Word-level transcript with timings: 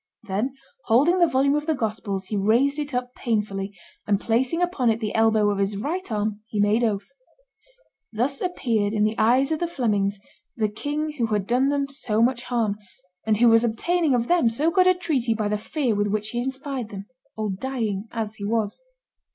Then, 0.23 0.55
holding 0.85 1.19
the 1.19 1.27
volume 1.29 1.53
of 1.53 1.67
the 1.67 1.75
Gospels, 1.75 2.25
he 2.25 2.35
raised 2.35 2.79
it 2.79 2.91
up 2.91 3.13
painfully, 3.13 3.71
and 4.07 4.19
placing 4.19 4.59
upon 4.59 4.89
it 4.89 4.99
the 4.99 5.13
elbow 5.13 5.51
of 5.51 5.59
his 5.59 5.77
right 5.77 6.11
arm, 6.11 6.41
he 6.47 6.59
made 6.59 6.83
oath. 6.83 7.07
Thus 8.11 8.41
appeared 8.41 8.95
in 8.95 9.03
the 9.03 9.15
eyes 9.19 9.51
of 9.51 9.59
the 9.59 9.67
Flemings 9.67 10.17
that 10.57 10.75
king 10.75 11.11
who 11.19 11.27
had 11.27 11.45
done 11.45 11.69
them 11.69 11.87
so 11.87 12.19
much 12.23 12.41
harm, 12.45 12.79
and 13.27 13.37
who 13.37 13.47
was 13.49 13.63
obtaining 13.63 14.15
of 14.15 14.25
them 14.25 14.49
so 14.49 14.71
good 14.71 14.87
a 14.87 14.95
treaty 14.95 15.35
by 15.35 15.47
the 15.47 15.57
fear 15.59 15.93
with 15.93 16.07
which 16.07 16.29
he 16.29 16.39
inspired 16.41 16.89
them, 16.89 17.05
all 17.37 17.49
dying 17.51 18.07
as 18.11 18.33
he 18.37 18.43
was. 18.43 18.81